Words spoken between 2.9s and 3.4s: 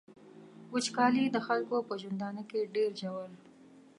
ژور.